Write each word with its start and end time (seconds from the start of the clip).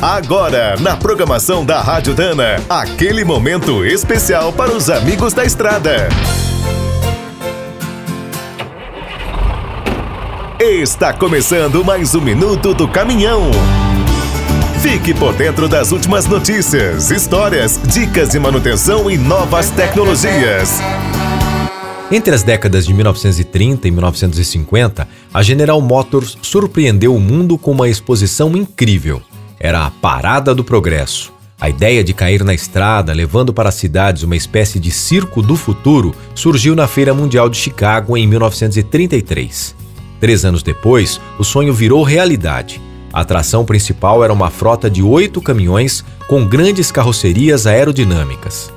Agora, 0.00 0.76
na 0.78 0.94
programação 0.94 1.64
da 1.64 1.80
Rádio 1.80 2.14
Dana, 2.14 2.62
aquele 2.68 3.24
momento 3.24 3.82
especial 3.82 4.52
para 4.52 4.70
os 4.70 4.90
amigos 4.90 5.32
da 5.32 5.42
estrada. 5.42 6.08
Está 10.60 11.14
começando 11.14 11.82
mais 11.82 12.14
um 12.14 12.20
minuto 12.20 12.74
do 12.74 12.86
caminhão. 12.86 13.50
Fique 14.82 15.14
por 15.14 15.32
dentro 15.34 15.66
das 15.66 15.92
últimas 15.92 16.26
notícias, 16.26 17.10
histórias, 17.10 17.80
dicas 17.82 18.28
de 18.28 18.38
manutenção 18.38 19.10
e 19.10 19.16
novas 19.16 19.70
tecnologias. 19.70 20.78
Entre 22.12 22.34
as 22.34 22.42
décadas 22.42 22.86
de 22.86 22.92
1930 22.92 23.88
e 23.88 23.90
1950, 23.90 25.08
a 25.32 25.42
General 25.42 25.80
Motors 25.80 26.36
surpreendeu 26.42 27.16
o 27.16 27.20
mundo 27.20 27.56
com 27.56 27.72
uma 27.72 27.88
exposição 27.88 28.54
incrível. 28.54 29.22
Era 29.58 29.86
a 29.86 29.90
Parada 29.90 30.54
do 30.54 30.62
Progresso. 30.62 31.32
A 31.58 31.70
ideia 31.70 32.04
de 32.04 32.12
cair 32.12 32.44
na 32.44 32.52
estrada, 32.52 33.14
levando 33.14 33.52
para 33.52 33.70
as 33.70 33.74
cidades 33.76 34.22
uma 34.22 34.36
espécie 34.36 34.78
de 34.78 34.90
circo 34.90 35.40
do 35.40 35.56
futuro, 35.56 36.14
surgiu 36.34 36.76
na 36.76 36.86
Feira 36.86 37.14
Mundial 37.14 37.48
de 37.48 37.56
Chicago 37.56 38.16
em 38.16 38.26
1933. 38.26 39.74
Três 40.20 40.44
anos 40.44 40.62
depois, 40.62 41.18
o 41.38 41.44
sonho 41.44 41.72
virou 41.72 42.02
realidade. 42.02 42.80
A 43.10 43.20
atração 43.20 43.64
principal 43.64 44.22
era 44.22 44.32
uma 44.32 44.50
frota 44.50 44.90
de 44.90 45.02
oito 45.02 45.40
caminhões 45.40 46.04
com 46.28 46.46
grandes 46.46 46.92
carrocerias 46.92 47.66
aerodinâmicas. 47.66 48.70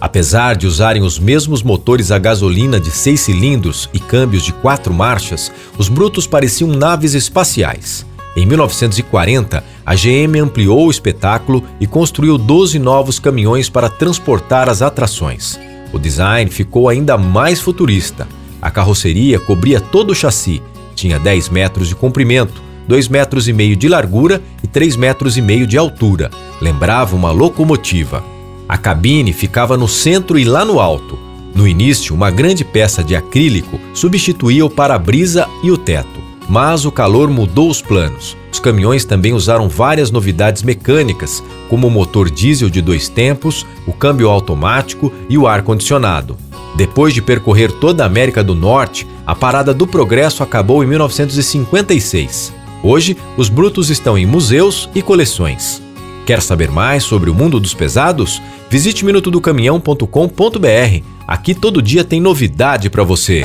Apesar 0.00 0.56
de 0.56 0.66
usarem 0.66 1.02
os 1.02 1.18
mesmos 1.18 1.62
motores 1.62 2.10
a 2.10 2.18
gasolina 2.18 2.80
de 2.80 2.90
seis 2.90 3.20
cilindros 3.20 3.88
e 3.94 4.00
câmbios 4.00 4.42
de 4.42 4.52
quatro 4.52 4.92
marchas, 4.92 5.52
os 5.78 5.88
brutos 5.88 6.26
pareciam 6.26 6.70
naves 6.70 7.14
espaciais. 7.14 8.04
Em 8.36 8.44
1940, 8.44 9.62
a 9.86 9.94
GM 9.94 10.40
ampliou 10.40 10.86
o 10.86 10.90
espetáculo 10.90 11.62
e 11.80 11.86
construiu 11.86 12.36
12 12.36 12.78
novos 12.78 13.18
caminhões 13.20 13.68
para 13.68 13.88
transportar 13.88 14.68
as 14.68 14.82
atrações. 14.82 15.58
O 15.92 15.98
design 15.98 16.50
ficou 16.50 16.88
ainda 16.88 17.16
mais 17.16 17.60
futurista. 17.60 18.26
A 18.60 18.70
carroceria 18.70 19.38
cobria 19.38 19.80
todo 19.80 20.10
o 20.10 20.14
chassi, 20.14 20.60
tinha 20.96 21.18
10 21.18 21.48
metros 21.50 21.86
de 21.86 21.94
comprimento, 21.94 22.60
2 22.88 23.08
metros 23.08 23.46
e 23.46 23.52
meio 23.52 23.76
de 23.76 23.88
largura 23.88 24.42
e 24.62 24.66
3 24.66 24.96
metros 24.96 25.36
e 25.36 25.42
meio 25.42 25.66
de 25.66 25.78
altura. 25.78 26.30
Lembrava 26.60 27.14
uma 27.14 27.30
locomotiva. 27.30 28.24
A 28.68 28.76
cabine 28.76 29.32
ficava 29.32 29.76
no 29.76 29.86
centro 29.86 30.38
e 30.38 30.44
lá 30.44 30.64
no 30.64 30.80
alto. 30.80 31.18
No 31.54 31.68
início, 31.68 32.14
uma 32.14 32.30
grande 32.30 32.64
peça 32.64 33.04
de 33.04 33.14
acrílico 33.14 33.78
substituía 33.92 34.66
o 34.66 34.70
para-brisa 34.70 35.46
e 35.62 35.70
o 35.70 35.78
teto. 35.78 36.13
Mas 36.48 36.84
o 36.84 36.92
calor 36.92 37.30
mudou 37.30 37.70
os 37.70 37.80
planos. 37.80 38.36
Os 38.52 38.60
caminhões 38.60 39.04
também 39.04 39.32
usaram 39.32 39.68
várias 39.68 40.10
novidades 40.10 40.62
mecânicas, 40.62 41.42
como 41.68 41.86
o 41.86 41.90
motor 41.90 42.30
diesel 42.30 42.70
de 42.70 42.80
dois 42.80 43.08
tempos, 43.08 43.66
o 43.86 43.92
câmbio 43.92 44.28
automático 44.28 45.12
e 45.28 45.36
o 45.36 45.46
ar-condicionado. 45.46 46.36
Depois 46.76 47.14
de 47.14 47.22
percorrer 47.22 47.72
toda 47.72 48.02
a 48.02 48.06
América 48.06 48.42
do 48.42 48.54
Norte, 48.54 49.06
a 49.26 49.34
Parada 49.34 49.72
do 49.72 49.86
Progresso 49.86 50.42
acabou 50.42 50.84
em 50.84 50.86
1956. 50.86 52.52
Hoje, 52.82 53.16
os 53.36 53.48
brutos 53.48 53.90
estão 53.90 54.18
em 54.18 54.26
museus 54.26 54.88
e 54.94 55.00
coleções. 55.00 55.82
Quer 56.26 56.42
saber 56.42 56.70
mais 56.70 57.04
sobre 57.04 57.30
o 57.30 57.34
mundo 57.34 57.60
dos 57.60 57.74
pesados? 57.74 58.42
Visite 58.68 59.04
minutodocaminhão.com.br. 59.04 61.04
Aqui 61.26 61.54
todo 61.54 61.82
dia 61.82 62.04
tem 62.04 62.20
novidade 62.20 62.90
para 62.90 63.04
você. 63.04 63.44